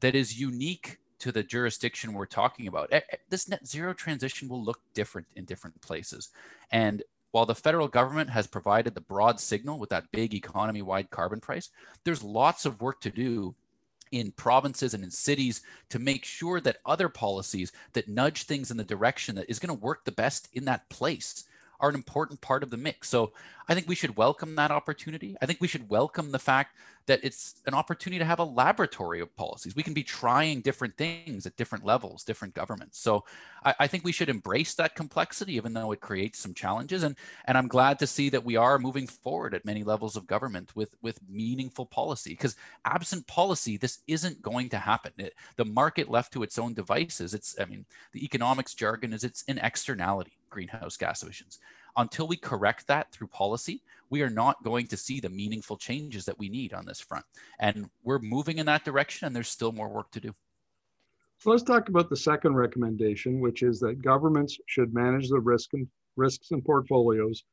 [0.00, 2.92] that is unique to the jurisdiction we're talking about.
[3.28, 6.30] This net zero transition will look different in different places.
[6.72, 11.10] And while the federal government has provided the broad signal with that big economy wide
[11.10, 11.70] carbon price,
[12.04, 13.54] there's lots of work to do
[14.10, 18.76] in provinces and in cities to make sure that other policies that nudge things in
[18.76, 21.44] the direction that is going to work the best in that place
[21.82, 23.08] are an important part of the mix.
[23.08, 23.32] So
[23.68, 25.36] I think we should welcome that opportunity.
[25.42, 29.20] I think we should welcome the fact that it's an opportunity to have a laboratory
[29.20, 29.74] of policies.
[29.74, 32.98] We can be trying different things at different levels, different governments.
[32.98, 33.24] So
[33.64, 37.02] I, I, think we should embrace that complexity, even though it creates some challenges.
[37.02, 40.26] And, and I'm glad to see that we are moving forward at many levels of
[40.26, 42.30] government with, with meaningful policy.
[42.30, 45.12] Because absent policy, this isn't going to happen.
[45.18, 49.24] It, the market left to its own devices, it's, I mean, the economics jargon is
[49.24, 51.58] it's an externality, greenhouse gas emissions
[51.96, 56.24] until we correct that through policy, we are not going to see the meaningful changes
[56.24, 57.24] that we need on this front.
[57.58, 60.34] And we're moving in that direction, and there's still more work to do.
[61.38, 65.74] So let's talk about the second recommendation, which is that governments should manage the risk
[65.74, 67.44] and risks and portfolios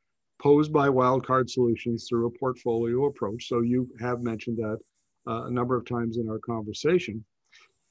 [0.41, 3.47] posed by wildcard solutions through a portfolio approach.
[3.47, 4.79] So you have mentioned that
[5.27, 7.23] uh, a number of times in our conversation.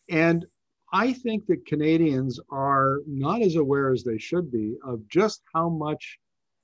[0.08, 0.46] And
[0.92, 5.68] I think that Canadians are not as aware as they should be of just how
[5.68, 6.18] much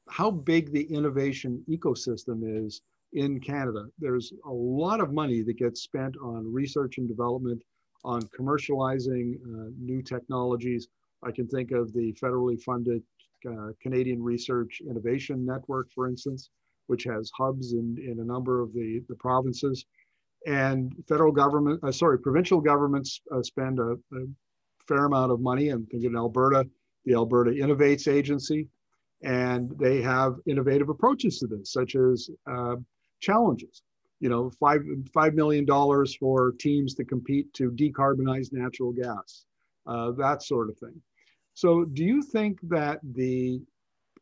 [0.09, 3.87] how big the innovation ecosystem is in Canada.
[3.99, 7.62] There's a lot of money that gets spent on research and development,
[8.05, 10.88] on commercializing uh, new technologies.
[11.23, 13.03] I can think of the federally funded
[13.49, 16.51] uh, Canadian Research Innovation Network, for instance,
[16.87, 19.87] which has hubs in, in a number of the, the provinces.
[20.47, 24.27] And federal government, uh, sorry, provincial governments uh, spend a, a,
[24.87, 25.71] fair amount of money.
[25.71, 26.69] I'm thinking Alberta,
[27.07, 28.69] the Alberta Innovates Agency,
[29.25, 32.77] and they have innovative approaches to this, such as uh,
[33.21, 33.83] challenges.
[34.21, 34.83] You know, five
[35.13, 39.47] five million dollars for teams to compete to decarbonize natural gas,
[39.87, 41.01] uh, that sort of thing.
[41.55, 43.61] So, do you think that the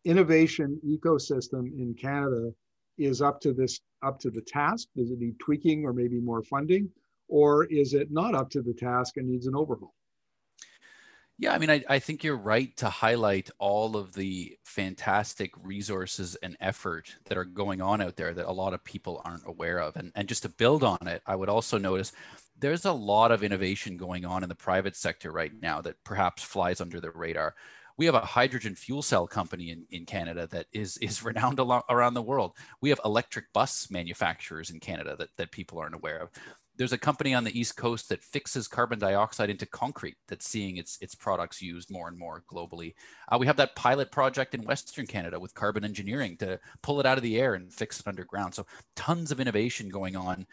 [0.05, 2.53] innovation ecosystem in Canada
[2.99, 4.89] is up to this up to the task?
[4.97, 6.89] Does it need tweaking or maybe more funding,
[7.29, 9.95] or is it not up to the task and needs an overhaul?
[11.43, 16.37] Yeah, I mean, I, I think you're right to highlight all of the fantastic resources
[16.37, 19.81] and effort that are going on out there that a lot of people aren't aware
[19.81, 19.97] of.
[19.97, 22.13] And, and just to build on it, I would also notice
[22.57, 26.45] there's a lot of innovation going on in the private sector right now that perhaps
[26.45, 27.57] flies under the radar.
[27.97, 32.15] We have a hydrogen fuel cell company in, in Canada that is, is renowned around
[32.15, 32.53] the world.
[32.81, 36.31] We have electric bus manufacturers in Canada that, that people aren't aware of
[36.77, 40.79] there's a company on the East Coast that fixes carbon dioxide into concrete that's seeing
[40.79, 42.95] its, its products used more and more globally.
[43.29, 47.07] Uh, we have that pilot project in Western Canada with carbon engineering to pull it
[47.07, 48.55] out of the air and fix it underground.
[48.55, 50.47] So tons of innovation going on.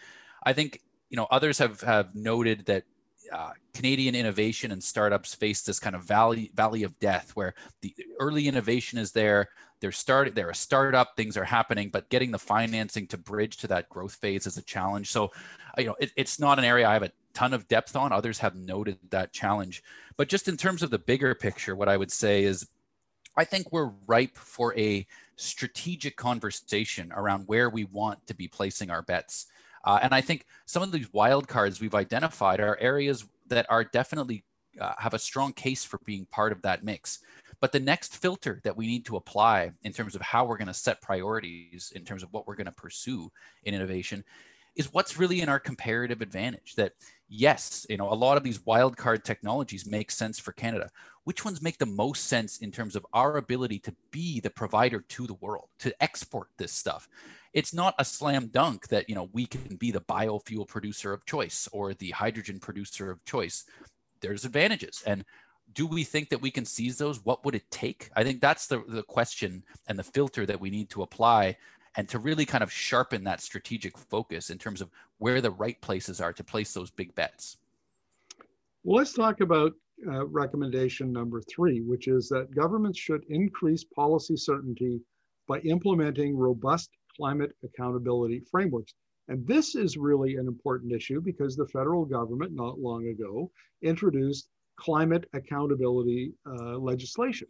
[0.44, 2.84] I think you know others have have noted that
[3.32, 7.96] uh, Canadian innovation and startups face this kind of valley valley of death, where the
[8.20, 12.40] early innovation is there, they're started, they're a startup, things are happening, but getting the
[12.40, 15.12] financing to bridge to that growth phase is a challenge.
[15.12, 15.32] So,
[15.78, 18.12] you know, it, it's not an area I have a ton of depth on.
[18.12, 19.84] Others have noted that challenge,
[20.18, 22.68] but just in terms of the bigger picture, what I would say is,
[23.38, 28.90] I think we're ripe for a strategic conversation around where we want to be placing
[28.90, 29.46] our bets
[29.84, 34.44] uh, and I think some of these wildcards we've identified are areas that are definitely
[34.80, 37.20] uh, have a strong case for being part of that mix.
[37.62, 40.68] But the next filter that we need to apply in terms of how we're going
[40.68, 43.32] to set priorities, in terms of what we're going to pursue
[43.64, 44.24] in innovation,
[44.76, 46.76] is what's really in our comparative advantage.
[46.76, 46.94] That
[47.28, 50.90] yes, you know, a lot of these wildcard technologies make sense for Canada.
[51.26, 55.02] Which ones make the most sense in terms of our ability to be the provider
[55.02, 57.10] to the world, to export this stuff?
[57.54, 61.26] It's not a slam dunk that you know we can be the biofuel producer of
[61.26, 63.66] choice or the hydrogen producer of choice.
[64.22, 65.04] There's advantages.
[65.06, 65.26] And
[65.74, 67.24] do we think that we can seize those?
[67.26, 68.10] What would it take?
[68.16, 71.58] I think that's the, the question and the filter that we need to apply
[71.96, 75.80] and to really kind of sharpen that strategic focus in terms of where the right
[75.82, 77.58] places are to place those big bets.
[78.84, 79.74] Well, let's talk about
[80.08, 85.02] uh, recommendation number three which is that governments should increase policy certainty
[85.46, 88.94] by implementing robust climate accountability frameworks.
[89.28, 93.52] And this is really an important issue because the federal government not long ago
[93.82, 97.48] introduced climate accountability uh, legislation.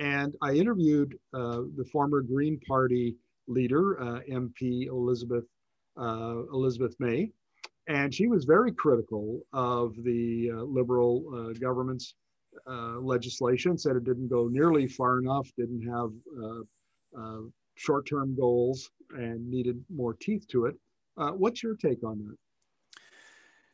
[0.00, 3.16] And I interviewed uh, the former Green Party
[3.46, 5.44] leader, uh, MP Elizabeth,
[5.96, 7.30] uh, Elizabeth May,
[7.86, 12.14] and she was very critical of the uh, Liberal uh, government's
[13.00, 16.10] legislation, said it didn't go nearly far enough, didn't have
[17.80, 20.74] short-term goals and needed more teeth to it.
[21.16, 22.36] Uh, what's your take on that?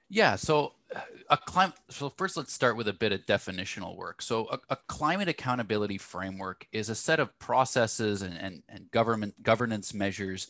[0.09, 1.01] Yeah, so uh,
[1.31, 1.75] a climate.
[1.91, 4.23] So first, let's start with a bit of definitional work.
[4.23, 9.43] So a, a climate accountability framework is a set of processes and, and, and government
[9.43, 10.47] governance measures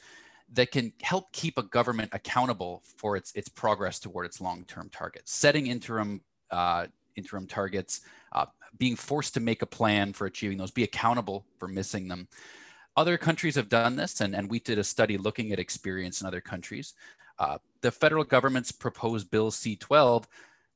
[0.53, 5.33] that can help keep a government accountable for its its progress toward its long-term targets,
[5.33, 6.87] setting interim uh,
[7.17, 8.03] interim targets,
[8.33, 8.45] uh,
[8.77, 12.29] being forced to make a plan for achieving those, be accountable for missing them.
[12.97, 16.27] Other countries have done this, and, and we did a study looking at experience in
[16.27, 16.95] other countries.
[17.39, 20.27] Uh, the federal government's proposed Bill C 12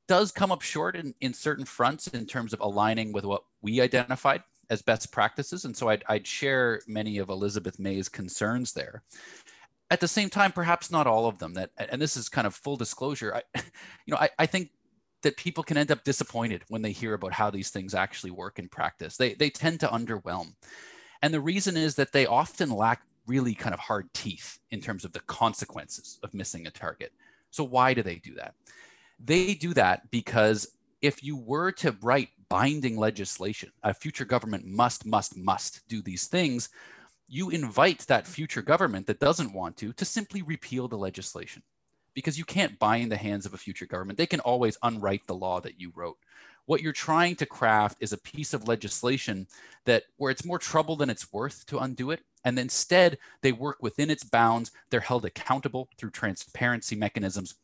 [0.07, 3.81] does come up short in, in certain fronts in terms of aligning with what we
[3.81, 5.65] identified as best practices.
[5.65, 9.03] And so I'd, I'd share many of Elizabeth May's concerns there.
[9.89, 11.53] At the same time, perhaps not all of them.
[11.53, 13.35] That, and this is kind of full disclosure.
[13.35, 13.59] I,
[14.05, 14.69] you know, I, I think
[15.23, 18.59] that people can end up disappointed when they hear about how these things actually work
[18.59, 19.17] in practice.
[19.17, 20.53] They, they tend to underwhelm.
[21.21, 25.05] And the reason is that they often lack really kind of hard teeth in terms
[25.05, 27.13] of the consequences of missing a target.
[27.51, 28.55] So, why do they do that?
[29.23, 30.67] They do that because
[31.01, 36.27] if you were to write binding legislation, a future government must, must, must do these
[36.27, 36.69] things,
[37.27, 41.63] you invite that future government that doesn't want to to simply repeal the legislation
[42.13, 44.17] because you can't bind the hands of a future government.
[44.17, 46.17] They can always unwrite the law that you wrote.
[46.71, 49.45] What you're trying to craft is a piece of legislation
[49.83, 52.21] that where it's more trouble than it's worth to undo it.
[52.45, 54.71] And instead, they work within its bounds.
[54.89, 57.55] They're held accountable through transparency mechanisms.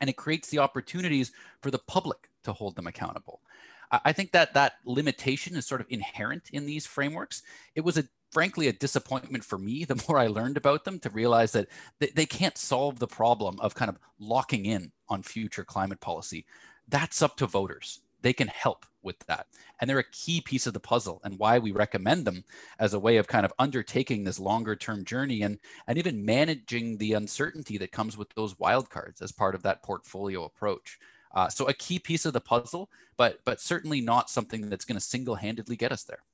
[0.00, 3.42] And it creates the opportunities for the public to hold them accountable.
[3.90, 7.42] I think that that limitation is sort of inherent in these frameworks.
[7.74, 11.10] It was a frankly a disappointment for me the more I learned about them to
[11.10, 16.00] realize that they can't solve the problem of kind of locking in on future climate
[16.00, 16.46] policy.
[16.88, 18.00] That's up to voters.
[18.26, 19.46] They can help with that.
[19.78, 22.42] And they're a key piece of the puzzle and why we recommend them
[22.80, 26.98] as a way of kind of undertaking this longer term journey and, and even managing
[26.98, 30.98] the uncertainty that comes with those wildcards as part of that portfolio approach.
[31.36, 34.98] Uh, so a key piece of the puzzle, but but certainly not something that's going
[34.98, 36.24] to single-handedly get us there.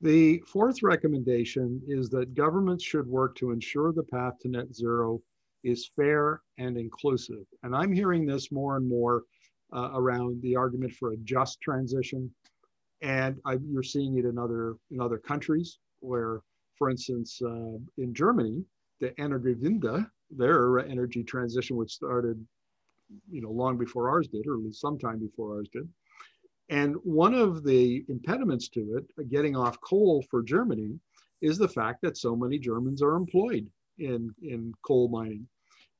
[0.00, 5.20] The fourth recommendation is that governments should work to ensure the path to net zero
[5.64, 7.46] is fair and inclusive.
[7.64, 9.24] And I'm hearing this more and more
[9.74, 12.30] uh, around the argument for a just transition.
[13.00, 16.40] And I, you're seeing it in other, in other countries where,
[16.76, 18.64] for instance, uh, in Germany,
[19.00, 22.44] the Energiewende, their energy transition, which started
[23.30, 25.88] you know, long before ours did, or at least sometime before ours did.
[26.68, 30.98] And one of the impediments to it, uh, getting off coal for Germany,
[31.40, 33.68] is the fact that so many Germans are employed
[33.98, 35.46] in, in coal mining.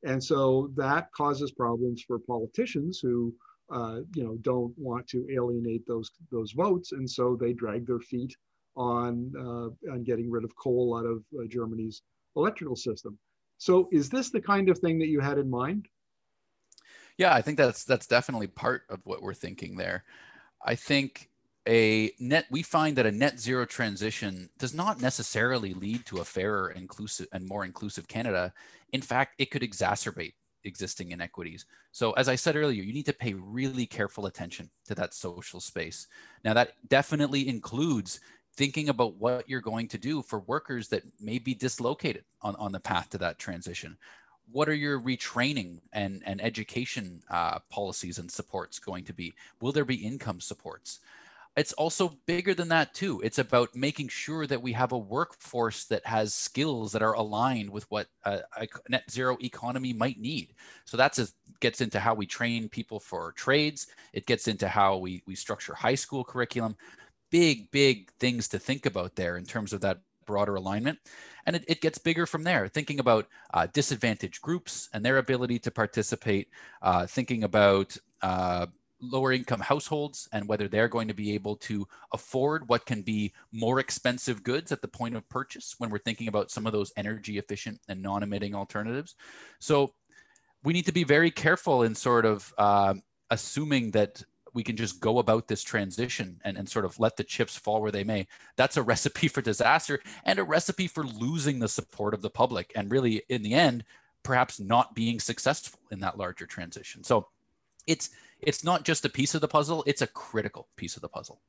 [0.05, 3.35] And so that causes problems for politicians who,
[3.73, 6.93] uh, you know, don't want to alienate those, those votes.
[6.93, 8.37] And so they drag their feet
[8.77, 12.03] on, uh, on getting rid of coal out of uh, Germany's
[12.37, 13.19] electrical system.
[13.59, 15.87] So is this the kind of thing that you had in mind?
[17.19, 20.05] Yeah, I think that's that's definitely part of what we're thinking there.
[20.65, 21.29] I think
[21.69, 26.25] a net we find that a net zero transition does not necessarily lead to a
[26.25, 28.53] fairer inclusive and more inclusive canada
[28.93, 30.33] in fact it could exacerbate
[30.65, 34.95] existing inequities so as i said earlier you need to pay really careful attention to
[34.95, 36.07] that social space
[36.45, 38.21] now that definitely includes
[38.55, 42.71] thinking about what you're going to do for workers that may be dislocated on, on
[42.71, 43.97] the path to that transition
[44.51, 49.35] what are your retraining and, and education uh, policies and supports going to be?
[49.61, 51.01] Will there be income supports?
[51.55, 53.21] It's also bigger than that too.
[53.23, 57.69] It's about making sure that we have a workforce that has skills that are aligned
[57.69, 60.55] with what a, a net zero economy might need.
[60.87, 61.29] So that's a,
[61.61, 63.89] gets into how we train people for trades.
[64.15, 66.75] It gets into how we we structure high school curriculum.
[67.31, 70.99] Big big things to think about there in terms of that broader alignment.
[71.45, 75.59] And it, it gets bigger from there, thinking about uh, disadvantaged groups and their ability
[75.61, 76.49] to participate,
[76.81, 78.67] uh, thinking about uh,
[79.03, 83.33] lower income households and whether they're going to be able to afford what can be
[83.51, 86.93] more expensive goods at the point of purchase when we're thinking about some of those
[86.97, 89.17] energy efficient and non emitting alternatives.
[89.59, 89.93] So
[90.63, 92.95] we need to be very careful in sort of uh,
[93.31, 94.23] assuming that
[94.55, 97.81] we can just go about this transition and, and sort of let the chips fall
[97.81, 98.27] where they may.
[98.57, 102.73] That's a recipe for disaster and a recipe for losing the support of the public
[102.77, 103.85] and really in the end,
[104.23, 107.03] perhaps not being successful in that larger transition.
[107.03, 107.29] So
[107.87, 108.11] it's
[108.41, 111.41] it's not just a piece of the puzzle, it's a critical piece of the puzzle.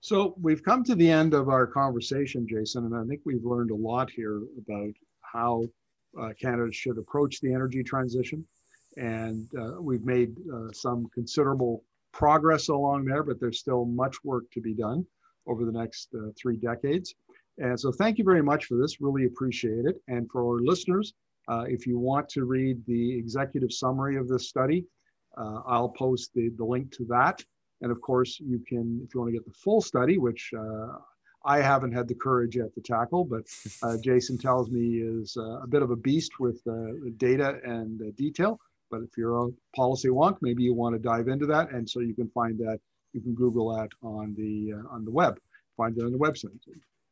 [0.00, 3.70] So we've come to the end of our conversation, Jason, and I think we've learned
[3.70, 5.64] a lot here about how
[6.18, 8.46] uh, Canada should approach the energy transition.
[8.96, 14.44] And uh, we've made uh, some considerable progress along there, but there's still much work
[14.52, 15.06] to be done
[15.46, 17.14] over the next uh, three decades.
[17.58, 19.96] And so thank you very much for this, really appreciate it.
[20.06, 21.14] And for our listeners,
[21.48, 24.84] uh, if you want to read the executive summary of this study,
[25.38, 27.42] uh, I'll post the, the link to that.
[27.80, 30.98] And of course, you can, if you want to get the full study, which uh,
[31.44, 33.42] I haven't had the courage yet to tackle, but
[33.82, 36.60] uh, Jason tells me is uh, a bit of a beast with
[37.18, 38.58] data and detail.
[38.90, 41.70] But if you're a policy wonk, maybe you want to dive into that.
[41.70, 42.80] And so you can find that,
[43.12, 45.38] you can Google that on the, uh, on the web,
[45.76, 46.58] find it on the website.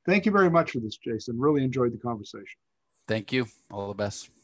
[0.06, 1.38] Thank you very much for this, Jason.
[1.38, 2.58] Really enjoyed the conversation.
[3.08, 3.46] Thank you.
[3.70, 4.35] All the best.